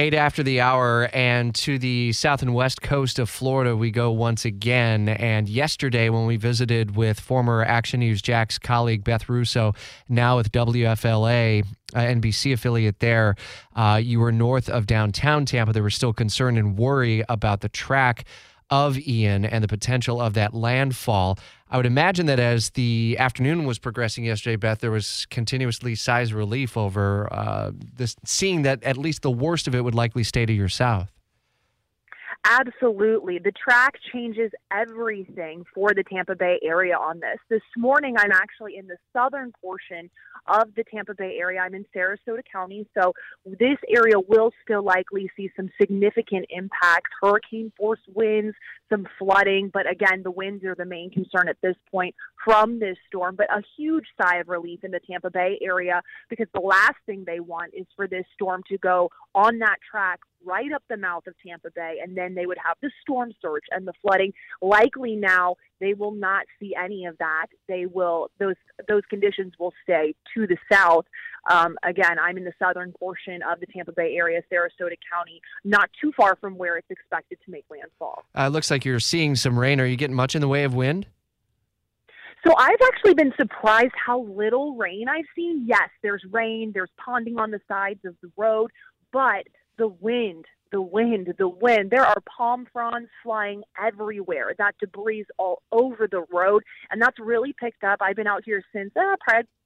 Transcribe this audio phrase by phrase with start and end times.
[0.00, 4.12] Eight after the hour, and to the south and west coast of Florida, we go
[4.12, 5.08] once again.
[5.08, 9.74] And yesterday, when we visited with former Action News Jax colleague Beth Russo,
[10.08, 11.64] now with WFLA,
[11.94, 13.34] uh, NBC affiliate there,
[13.74, 15.72] uh, you were north of downtown Tampa.
[15.72, 18.24] There was still concern and worry about the track
[18.70, 21.38] of Ian and the potential of that landfall.
[21.70, 26.30] I would imagine that as the afternoon was progressing yesterday, Beth, there was continuously sighs
[26.30, 30.24] of relief over uh, this, seeing that at least the worst of it would likely
[30.24, 31.10] stay to your south.
[32.50, 33.38] Absolutely.
[33.38, 37.38] The track changes everything for the Tampa Bay area on this.
[37.50, 40.08] This morning, I'm actually in the southern portion
[40.46, 41.60] of the Tampa Bay area.
[41.60, 43.12] I'm in Sarasota County, so
[43.44, 48.56] this area will still likely see some significant impacts, hurricane force winds,
[48.88, 52.14] some flooding, but again, the winds are the main concern at this point
[52.48, 53.36] from this storm.
[53.36, 57.24] But a huge sigh of relief in the Tampa Bay area because the last thing
[57.26, 61.26] they want is for this storm to go on that track right up the mouth
[61.26, 64.32] of Tampa Bay, and then they would have the storm surge and the flooding.
[64.62, 67.48] Likely now, they will not see any of that.
[67.68, 68.54] They will those
[68.88, 71.04] those conditions will stay to the south.
[71.50, 75.90] Um, again, I'm in the southern portion of the Tampa Bay area, Sarasota County, not
[76.00, 78.24] too far from where it's expected to make landfall.
[78.34, 79.80] Uh, it looks like you're seeing some rain.
[79.80, 81.06] Are you getting much in the way of wind?
[82.46, 85.64] So I've actually been surprised how little rain I've seen.
[85.66, 88.70] Yes, there's rain, there's ponding on the sides of the road,
[89.12, 89.44] but
[89.76, 91.90] the wind, the wind, the wind.
[91.90, 94.54] There are palm fronds flying everywhere.
[94.58, 97.98] That debris all over the road, and that's really picked up.
[98.00, 99.16] I've been out here since uh,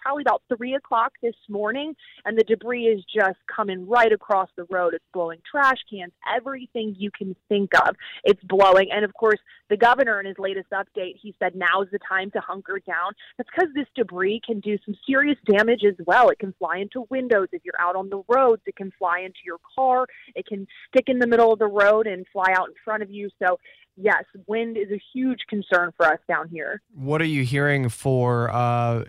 [0.00, 4.64] probably about three o'clock this morning, and the debris is just coming right across the
[4.70, 4.94] road.
[4.94, 7.94] It's blowing trash cans, everything you can think of.
[8.24, 11.98] It's blowing, and of course, the governor in his latest update, he said now's the
[12.06, 13.12] time to hunker down.
[13.38, 16.28] That's because this debris can do some serious damage as well.
[16.28, 18.62] It can fly into windows if you're out on the roads.
[18.66, 20.06] It can fly into your car.
[20.34, 23.10] It can stick in the middle of the road and fly out in front of
[23.10, 23.30] you.
[23.40, 23.58] So
[24.00, 26.82] yes, wind is a huge concern for us down here.
[26.94, 29.04] What are you hearing for uh,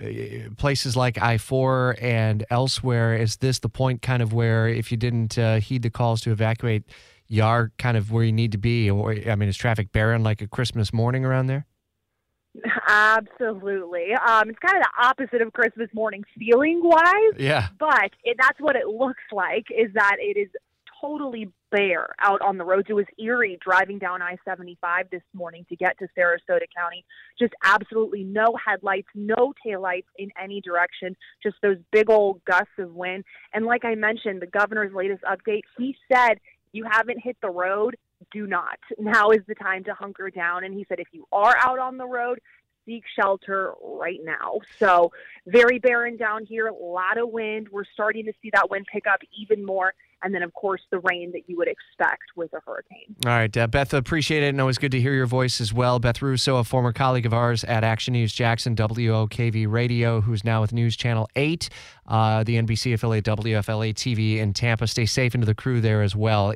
[0.58, 3.16] places like I 4 and elsewhere?
[3.16, 6.32] Is this the point kind of where if you didn't uh, heed the calls to
[6.32, 6.84] evacuate,
[7.28, 8.90] you are kind of where you need to be?
[8.90, 11.66] Or, I mean, is traffic barren like a Christmas morning around there?
[12.88, 14.14] Absolutely.
[14.14, 17.34] Um, it's kind of the opposite of Christmas morning feeling wise.
[17.38, 17.70] Yeah.
[17.80, 20.50] But it, that's what it looks like is that it is
[21.02, 22.88] totally bare out on the roads.
[22.90, 27.04] It was eerie driving down I 75 this morning to get to Sarasota County.
[27.40, 32.94] Just absolutely no headlights, no taillights in any direction, just those big old gusts of
[32.94, 33.24] wind.
[33.54, 36.36] And like I mentioned, the governor's latest update, he said,
[36.72, 37.96] You haven't hit the road,
[38.32, 38.78] do not.
[39.00, 40.64] Now is the time to hunker down.
[40.64, 42.40] And he said, If you are out on the road,
[42.86, 44.60] seek shelter right now.
[44.80, 45.12] So,
[45.48, 47.68] very barren down here, a lot of wind.
[47.72, 49.94] We're starting to see that wind pick up even more
[50.24, 53.16] and then of course the rain that you would expect with a hurricane.
[53.26, 56.00] All right, uh, Beth, appreciate it, and always good to hear your voice as well.
[56.00, 60.62] Beth Russo, a former colleague of ours at Action News Jackson, WOKV Radio, who's now
[60.62, 61.70] with News Channel 8,
[62.08, 64.88] uh, the NBC affiliate WFLA TV in Tampa.
[64.88, 66.50] Stay safe into the crew there as well.